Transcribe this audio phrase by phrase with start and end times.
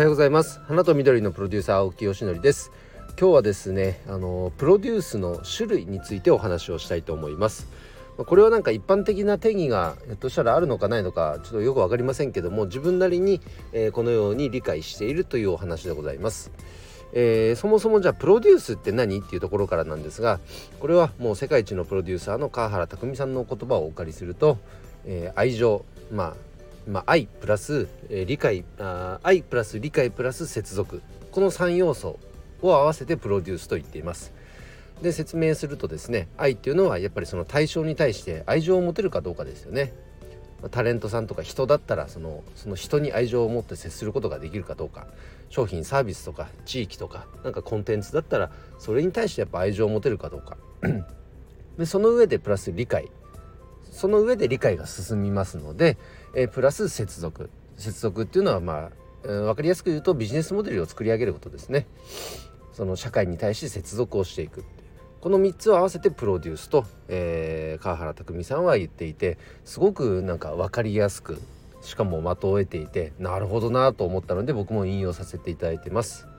[0.00, 0.62] はようございます。
[0.66, 2.72] 花と緑のプロデューサー青木よしのりです。
[3.20, 7.68] 今日はですねあのプロデュースの種類についてお話をしたいと思います。
[8.16, 13.42] これはなんか一般的な定義がひょっとしたらあるのかないのかちょっとよく分かりませんけども自分なりに、
[13.74, 16.50] えー、このように理解しているというお話でございます。
[17.12, 20.40] えー、そもそもじゃあプロデュースって何っていうところからなんですが
[20.80, 24.56] これはもう世界一のプロデューサーの川原拓実さんの言葉をお借りすると、
[25.04, 26.49] えー、愛情まあ
[26.86, 32.18] まあ、愛プラス、えー、理解あ愛プラス理解プラス接続この3要素
[32.62, 34.32] を合わせてプロデュースと言っています。
[35.02, 39.92] で説明するとですね愛っていうのはやっぱりその対象に対して愛情を持てるかどうかですよね。
[40.70, 45.06] タレントさんとか人だったらそのその人に愛情を持って接することができるかどうか
[45.48, 50.58] 商品サービスとか地域とかなんかコンテンツだったらそれに対してやっぱ愛情を持てるかどうか
[51.78, 53.08] でその上でプラス理解
[53.90, 55.98] その上で理解が進みますので、
[56.34, 57.50] えー、プラス接続。
[57.76, 58.90] 接続っていうのはまあ、
[59.24, 61.86] えー、分かりやすく言うとビジネスモデルを作り上げることですね。
[62.72, 64.64] その社会に対して接続をしていく
[65.20, 71.42] この3つを合わせてプロデュースと、えー、川原拓実さんは言っていてすごくなんか分かりやすく
[71.82, 76.29] しかも的を得ていてなるほどなと思ったので僕も引用させていただいてます。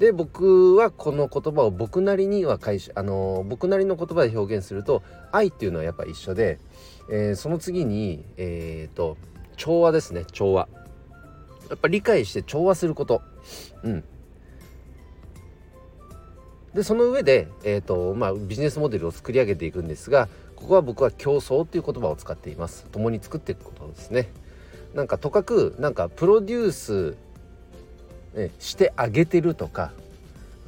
[0.00, 6.58] で僕はこの言葉を僕なりには解あの僕なりの言葉で表現すると愛っていうのはやっぱ一緒で、
[7.10, 9.18] えー、その次にえっ、ー、と
[9.58, 10.68] 調和ですね調和。
[11.68, 13.20] やっぱ理解して調和すること。
[13.82, 14.04] うん。
[16.72, 22.86] でその上で、えーとまあ、ビジネスモデルを作り上げていくんですがここは僕は競争っていう言葉を使っています。
[22.90, 24.30] 共に作っていくことですね。
[24.94, 27.16] なんかとかくなんかプロデュース
[28.34, 29.92] えしてあげてるとか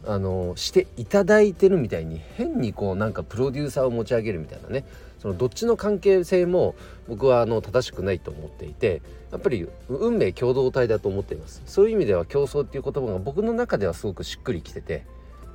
[0.04, 4.84] あのしていただいてるみたいに変にこうなんかプロデューサーを持ち上げるみたいなね
[5.18, 6.74] そのどっちの関係性も
[7.08, 15.06] 僕はあの正しくないと思っていてやっぱり運命共同体だと思っていますそういう意味では競争っていう言葉が僕の中ではすごくしっくりきてて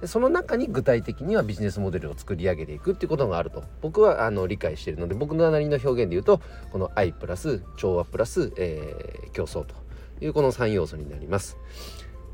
[0.05, 6.39] その中に具体的にはビジネスモデルを作り上げていくっていうことがあると僕はあの理解しているので僕のなりの表現で言うと
[6.71, 9.75] この愛プラス調和プラス、えー、競争と
[10.21, 11.57] いうこの3要素になります。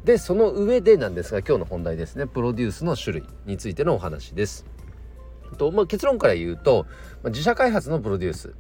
[0.04, 2.28] でその上でなんですが今日の本題ですね。
[2.28, 4.66] プロデュースの種類についてのお話です。
[5.58, 6.86] とまあ、結論から言うと、
[7.22, 8.56] まあ、自社開発のプロデュース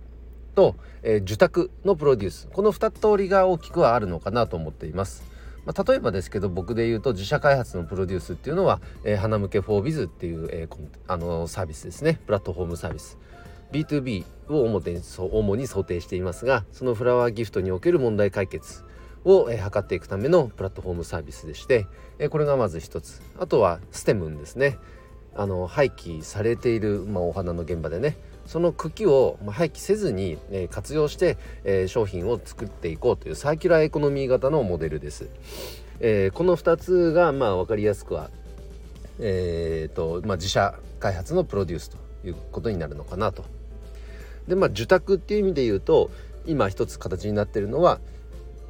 [0.55, 2.47] と、えー、受託のプロデュース。
[2.53, 5.23] この2通りが大きくはあるのかなと思っています。
[5.65, 10.77] まあ、例えばですけど僕で言うと自社開発のプロデュースっていうのは、えー、花向け 4biz っていう、えー、
[11.07, 12.21] あのサービスですね。
[12.25, 13.17] プラットフォームサービス。
[13.73, 18.83] B2B を主に主に想定していますがそのフラワーギフトにおける問題解決。
[19.25, 21.87] を、えー、図っていくためのプラットフォームサービスでして、
[22.19, 24.77] え、これがまず一つあとはステムンですね
[25.35, 35.29] あの廃棄されている、まあ、お花の現場でねその茎を廃棄せずに、え、活用して、え、商品を作っていこうというサーキュラーエコノミー型のモデルです。
[36.01, 38.29] え、この2つがまあ分かりやすくは、
[39.19, 43.45] えーとまあ、自社開発のプロデュースということになるのかなと。
[44.47, 46.11] でまあ受託っていう意味で言うと
[46.45, 47.99] 今一つ形になってるのは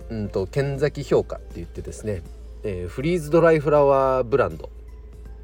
[0.09, 2.21] うんと剣崎評価って言ってですね、
[2.63, 4.69] えー、フリーズドライフラワーブランド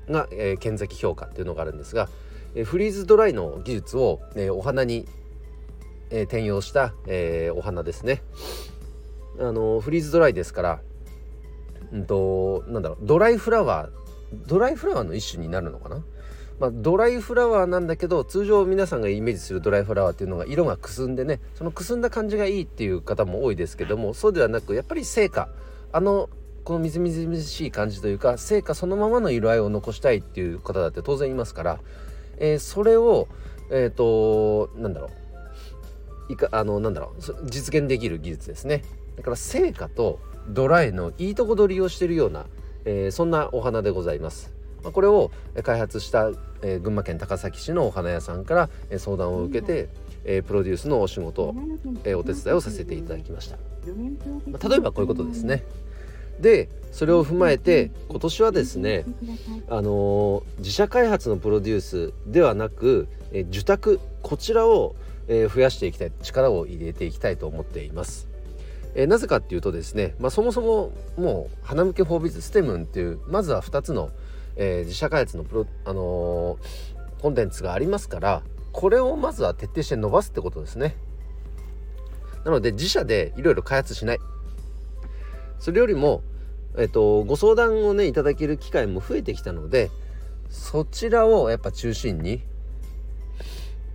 [0.10, 2.10] が、えー、剣崎評価っていうのがあるんですが、
[2.56, 5.06] えー、フリーズドライの技術を、えー、お花に、
[6.10, 8.22] えー、転用した、えー、お花ですね。
[9.40, 10.82] あのフリーズドライですから、
[11.92, 13.90] うんとなんだろうドライフラワー
[14.46, 16.04] ドライフラワーの一種になるのかな？
[16.60, 25.50] まあ、ドライフラワーなんだけど通常皆さんがイメージするドライフラワーっていうのが色がくすんでねそのくすんだ感じがいいっていう方も多いですけどもそうではなくやっぱり成果。
[25.92, 26.30] あの
[26.66, 31.80] このみずみずみずしい感じというか成果そのままの色合いを残したいっていう方だって当然いますから、
[32.38, 33.28] えー、それを
[33.72, 36.34] えっ、ー、となんだろう。
[36.34, 37.22] いかあのなんだろう。
[37.50, 38.84] 実現できる技術ですね。
[39.16, 42.46] だから成果とドライのいいとこ取りをしているような、
[42.86, 44.59] えー、そんなお花でございます。
[44.84, 45.32] まあ、これを
[45.64, 46.30] 開発した、
[46.62, 49.90] えー、群馬県高崎市のお花屋さんから、えー、相談を受けて、
[50.26, 51.56] えー、プロデュースのお仕事、
[52.04, 53.58] えー、お手伝いをさせていただきました、
[54.48, 55.64] まあ、例えばこういうことですね。
[56.40, 59.04] でそれを踏まえて今年はですね、
[59.68, 64.96] あのー、自社開発のプロデュースではなく、えー、受託こちらを、
[65.28, 68.28] えー、増やしていきたい力を入れていきたいと思っています。
[68.96, 74.10] えー、なぜかっていうとですね、まあ、そもそももう花向けフォービズステムンっていうまずは2つの、
[74.62, 80.96] えー、自社開発のプロ、あのー、コンテンツがありますからこれをまずは徹底して伸ばすってことですね。
[82.46, 84.20] なので自社でいろいろ開発しない。
[85.58, 86.24] それよりも、
[86.78, 89.90] えっ、ー、と、ご相談をねいただける機会も増えてきたので
[90.50, 92.42] そちらをやっぱ中心に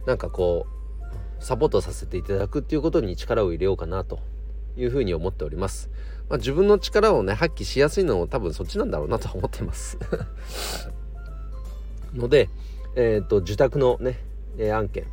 [0.07, 0.67] なんかこ
[1.41, 4.21] うサポートさせていただくっていうことに力を入れようかなと。
[4.77, 5.91] いうふうに思っております。
[6.29, 9.99] まあ、自分の力をね発揮しやすいのも多分そっちなんだろうなとは思ってます。
[12.15, 12.49] ので、
[12.97, 14.21] えーと、受託のね、
[14.57, 15.05] え案件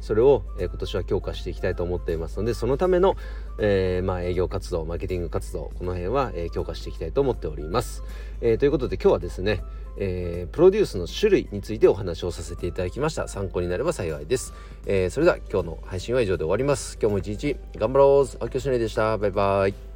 [0.00, 2.38] それを、えー、今年は強化していきたいと思っています。
[2.38, 3.16] のでそのための、
[3.58, 8.02] えー、まあ、営業活動マーケティング活動この辺は、えー、強化していきたいと思っております、
[8.40, 9.62] えということで今日はですね、
[9.98, 13.28] えプロデュースの種類についてお話をさせていただきました。
[13.28, 14.54] 参考になれば幸いです、
[14.86, 16.98] えそれでは今日の配信は以上で終わります。
[17.00, 18.44] 今日も一日頑張ろう。
[18.44, 19.18] あきょしねでした。
[19.18, 19.87] バイバイ。